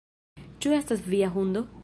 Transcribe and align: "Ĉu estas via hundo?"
"Ĉu 0.65 0.73
estas 0.79 1.05
via 1.13 1.31
hundo?" 1.37 1.67